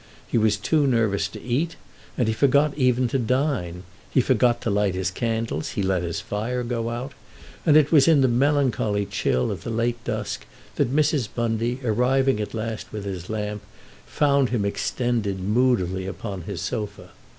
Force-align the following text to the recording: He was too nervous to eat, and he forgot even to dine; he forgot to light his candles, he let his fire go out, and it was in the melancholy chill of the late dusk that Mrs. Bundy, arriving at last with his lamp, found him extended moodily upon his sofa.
He 0.27 0.35
was 0.39 0.57
too 0.57 0.87
nervous 0.87 1.27
to 1.27 1.39
eat, 1.39 1.75
and 2.17 2.27
he 2.27 2.33
forgot 2.33 2.75
even 2.75 3.07
to 3.09 3.19
dine; 3.19 3.83
he 4.09 4.19
forgot 4.19 4.59
to 4.61 4.71
light 4.71 4.95
his 4.95 5.11
candles, 5.11 5.73
he 5.73 5.83
let 5.83 6.01
his 6.01 6.19
fire 6.19 6.63
go 6.63 6.89
out, 6.89 7.11
and 7.67 7.77
it 7.77 7.91
was 7.91 8.07
in 8.07 8.21
the 8.21 8.27
melancholy 8.27 9.05
chill 9.05 9.51
of 9.51 9.63
the 9.63 9.69
late 9.69 10.03
dusk 10.03 10.47
that 10.77 10.91
Mrs. 10.91 11.27
Bundy, 11.35 11.79
arriving 11.83 12.41
at 12.41 12.55
last 12.55 12.91
with 12.91 13.05
his 13.05 13.29
lamp, 13.29 13.61
found 14.07 14.49
him 14.49 14.65
extended 14.65 15.39
moodily 15.39 16.07
upon 16.07 16.41
his 16.41 16.61
sofa. 16.63 17.11